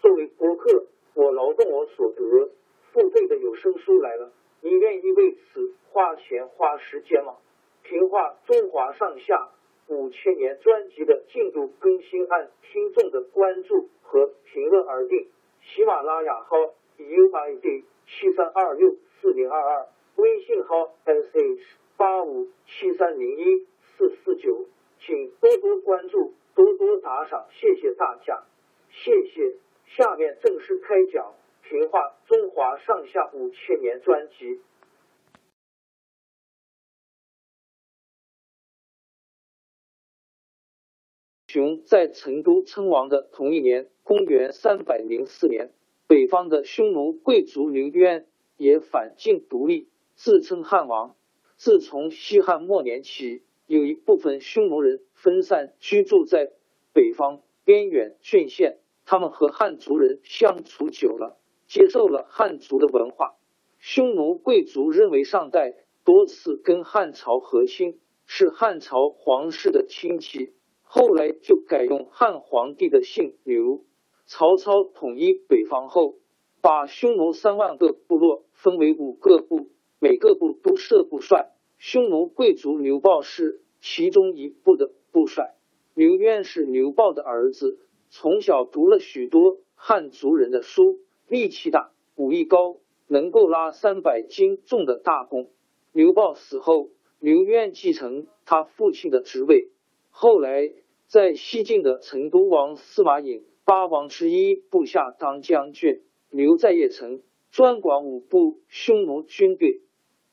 [0.00, 2.50] 作为播客，我劳动我所得，
[2.92, 7.36] 付费的有声书来了，你愿意为此花钱花时间吗？
[7.82, 9.50] 评话中华上下
[9.88, 15.28] 五千年专辑的进度更新按听众的关注和评论而定。
[15.62, 16.56] 喜马拉雅号
[16.98, 21.58] UID 七三二六四零二二，微信号 sh
[21.96, 24.64] 八五七三零一四四九，
[25.00, 26.32] 请多多关注。
[26.52, 28.42] 多多打赏，谢谢大家，
[28.90, 29.54] 谢谢。
[29.96, 31.34] 下面正式开讲
[31.68, 34.60] 《评话中华上下五千年》专辑。
[41.48, 45.72] 熊在成都称王的同一年，公元三百零四年，
[46.06, 51.16] 北方的匈奴贵族刘渊也反晋独立，自称汉王。
[51.56, 53.42] 自从西汉末年起。
[53.66, 56.50] 有一部分匈奴人分散居住在
[56.92, 58.80] 北方边远郡县，
[59.10, 63.34] 他们和汉族人相处久了，接受了汉族的文化。
[63.80, 65.74] 匈奴贵族认为上代
[66.04, 70.52] 多次跟汉朝和亲，是汉朝皇室的亲戚，
[70.84, 73.84] 后来就改用汉皇帝的姓刘。
[74.26, 76.14] 曹操统一北方后，
[76.60, 81.50] 把匈奴三万个部落分为五个部，每个部都设部帅。
[81.78, 85.56] 匈奴贵族刘豹是其中一部的部帅，
[85.94, 87.80] 刘渊是刘豹的儿子，
[88.12, 90.98] 从小读了许多汉族人的书，
[91.28, 95.48] 力气大，武艺高，能够拉三百斤重的大弓。
[95.92, 96.90] 刘豹死后，
[97.20, 99.68] 刘渊继承他父亲的职位，
[100.10, 100.72] 后来
[101.06, 107.22] 在西晋的成都王司马颖八王之一部下当将军，留在邺城，
[107.52, 109.82] 专管五部匈奴军队。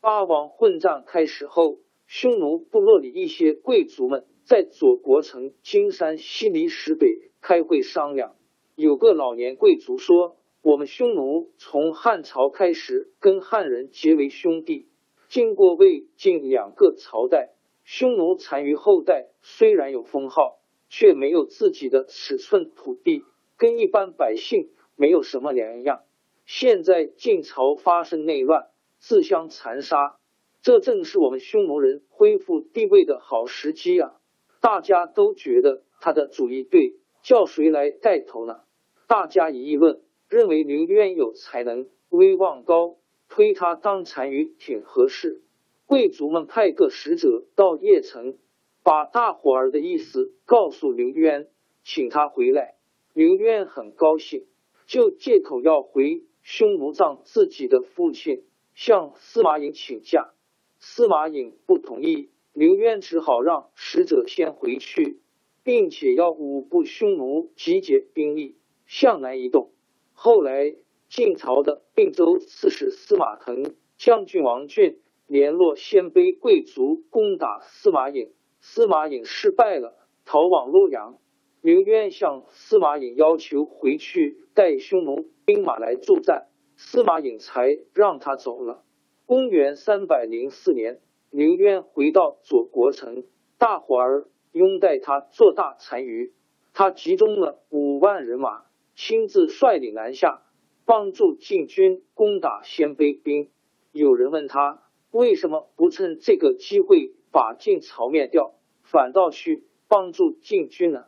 [0.00, 8.34] 八王混战开始后，匈奴部落里一些贵族们在左国城金山西离石北开会商量。
[8.74, 14.88] 有个老年贵族说：“我们匈奴从汉朝开始跟汉人结为兄弟，
[15.28, 17.50] 经过魏晋两个朝代，
[17.84, 23.22] 匈奴残余后代虽然有封号，却没有自己的尺寸土地，
[23.56, 26.02] 跟一般百姓没有什么两样。
[26.44, 28.66] 现在晋朝发生内乱。”
[28.98, 30.18] 自相残杀，
[30.60, 34.16] 这正是我们匈奴人恢复地位的好时机啊！
[34.60, 38.60] 大家都觉得他的主意对，叫谁来带头呢？
[39.06, 42.96] 大家一议论，认为刘渊有才能，威望高，
[43.28, 45.42] 推他当单于挺合适。
[45.86, 48.38] 贵族们派个使者到邺城，
[48.84, 51.48] 把大伙儿的意思告诉刘渊，
[51.82, 52.76] 请他回来。
[53.12, 54.46] 刘渊很高兴，
[54.86, 58.44] 就借口要回匈奴葬自己的父亲。
[58.72, 60.30] 向司马颖请假，
[60.78, 65.20] 司马颖不同意，刘渊只好让使者先回去，
[65.62, 68.56] 并且要五部匈奴集结兵力
[68.86, 69.70] 向南移动。
[70.12, 70.74] 后来
[71.08, 81.18] 晋朝的并州刺史司马腾、将军王俊联络鲜卑贵族攻打司马颖，司马颖失败了，逃往洛阳。
[81.62, 86.48] 刘渊向司马颖要求回去带匈奴兵马来助战。
[86.76, 88.82] 司马颖才让他走了。
[89.26, 91.00] 公元三百零四年，
[91.30, 93.24] 刘渊回到左国城，
[93.56, 96.32] 大伙儿拥戴他做大单于。
[96.72, 100.42] 他集中了五万人马，亲自率领南下，
[100.84, 103.50] 帮助晋军攻打鲜卑兵。
[103.92, 111.06] 有人问他为什么不趁这个机会把晋朝灭掉，反倒去帮助晋军呢？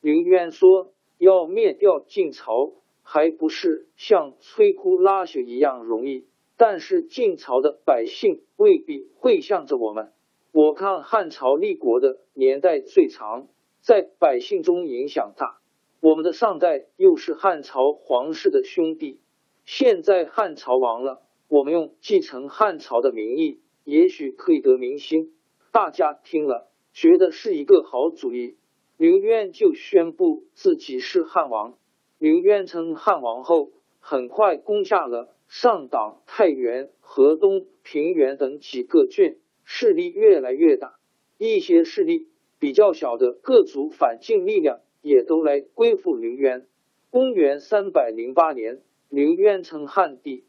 [0.00, 2.72] 刘渊说：“要灭掉晋朝。”
[3.06, 6.26] 还不是像摧枯拉朽一样容易，
[6.66, 10.14] 但是晋朝的百姓未必会向着我们。
[10.50, 13.48] 我看汉朝立国的年代最长，
[13.82, 15.58] 在百姓中影响大。
[16.00, 19.20] 我们的上代又是汉朝皇室的兄弟，
[19.66, 25.34] 现在汉朝亡了，我们用继承汉朝的名义，也许可以得民心。
[25.70, 28.56] 大家听了，觉得是一个好主意。
[28.96, 31.74] 刘渊就宣布自己是汉王。
[32.16, 33.70] 刘渊称汉王后，
[34.00, 40.98] 很快攻下了上党、太原、河东、平原等几个郡，势力越来越大。
[41.38, 42.26] 一些势力
[42.58, 46.66] 比较小的各族反晋力量也都来归附刘渊。
[47.08, 50.42] 公元三百零八年，刘渊称汉帝。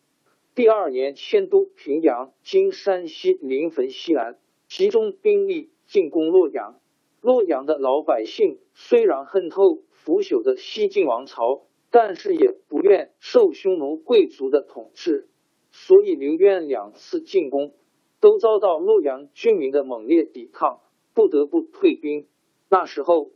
[0.56, 6.80] 第二年，迁都平阳（今山西临汾西南），集中兵力进攻洛阳。
[7.22, 15.30] 洛阳的老百姓虽然恨透腐朽的西晋王朝，但是也不愿受匈奴贵族的统治，
[15.72, 17.72] 所以刘渊两次进攻
[18.20, 20.82] 都遭到洛阳居民的猛烈抵抗，
[21.14, 22.28] 不得不退兵。
[22.68, 23.32] 那时候，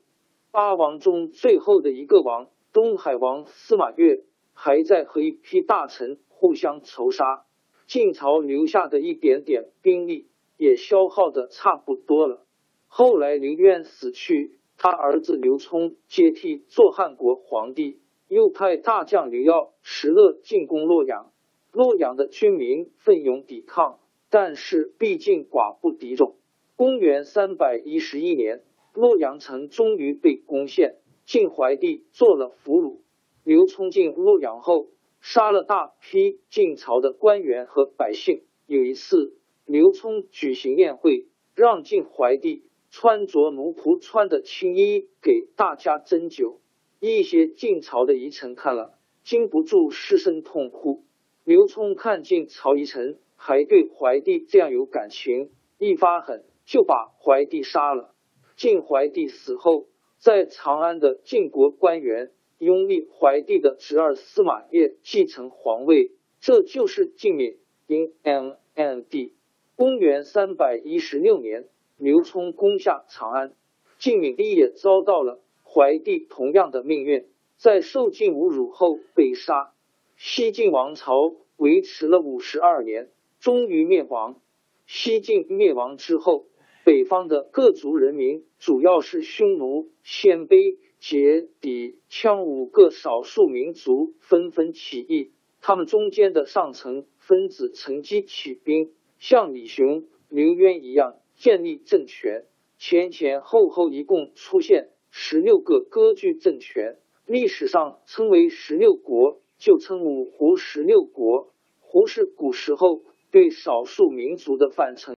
[0.51, 7.45] 八王中最后的一个王东海王司马越还在和一批大臣互相仇杀，
[7.87, 10.27] 晋朝留下的一点点兵力
[10.57, 12.45] 也消耗的差不多了。
[12.87, 21.33] 后来刘渊死去，他儿子刘聪接替做汉国皇帝，又派大将刘耀、石勒进攻洛阳。
[21.73, 23.99] 洛阳的军民奋勇抵抗，
[24.29, 26.37] 但是毕竟寡不敌众。
[26.77, 28.61] 公元三百一十一年，
[28.93, 30.95] 洛阳城终于被攻陷，
[31.25, 32.99] 晋怀帝做了俘虏。
[33.43, 34.87] 刘聪进洛阳后，
[35.19, 38.43] 杀了大批晋朝的官员和百姓。
[38.65, 39.35] 有一次，
[39.65, 42.63] 刘聪举行宴会，让晋怀帝。
[42.91, 46.59] 穿着奴仆穿的青衣给大家斟酒，
[46.99, 51.03] 一些晋朝的遗臣看了，禁不住失声痛哭。
[51.43, 58.13] 刘聪看见曹遗臣还对怀帝这样有感情，一发狠就把怀帝杀了。
[58.57, 59.87] 晋怀帝死后，
[60.17, 66.11] 在长安的晋国官员拥立怀帝的侄儿司马越继承皇位，
[66.41, 67.57] 这就是晋敏。
[67.87, 69.33] 因 M N D，
[69.75, 71.67] 公元三百一十六年。
[71.97, 73.53] 刘聪攻下长安，
[73.97, 75.41] 晋敏帝也遭到了
[75.71, 77.27] 怀帝同样的命运，
[77.57, 79.73] 在受尽侮辱后被杀。
[80.17, 84.41] 西晋王朝维持了五十二年，终于灭亡。
[84.87, 86.47] 西晋灭亡之后，
[86.83, 95.31] 北方的各族人民，主要是匈奴、鲜卑、羯、氐、羌五个少数民族纷纷起义，
[95.61, 101.15] 他们中间的上层分子乘机起兵，像李雄、刘渊一样。
[101.35, 102.43] 建立政权，
[102.77, 106.95] 前前后后一共出现十六个割据政权，
[107.25, 111.51] 历史上称为十六国，就称五胡十六国。
[111.79, 113.01] 胡是古时候
[113.31, 115.15] 对少数民族的泛称。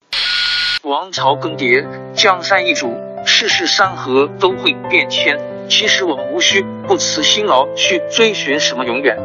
[0.83, 2.93] 王朝更迭，江山易主，
[3.25, 5.38] 世事山河都会变迁。
[5.69, 9.17] 其实我们无需不辞辛劳去追寻什么永远，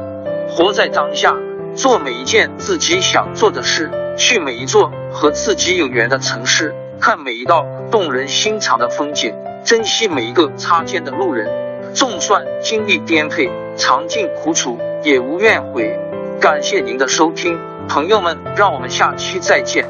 [0.48, 1.36] 活在当下，
[1.74, 6.74] 做每一件自己想做的事，去每一座和自己有缘的城市。
[6.98, 9.34] 看每一道动人心肠的风景，
[9.66, 11.50] 珍惜每一个擦肩的路人。
[11.92, 15.98] 纵算经历颠沛，尝尽苦楚，也无怨悔。
[16.40, 17.58] 感谢您的收听，
[17.88, 19.84] 朋友们，让我们下期再见。